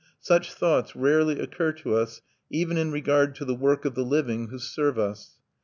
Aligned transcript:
Such 0.23 0.51
thoughts 0.51 0.95
rarely 0.95 1.39
occur 1.39 1.73
to 1.73 1.93
us 1.95 2.21
even 2.49 2.75
in 2.75 2.91
regard 2.91 3.35
to 3.35 3.45
the 3.45 3.53
work 3.53 3.85
of 3.85 3.93
the 3.93 4.01
living 4.01 4.47
who 4.47 4.57
serve 4.57 4.97
us. 4.97 5.37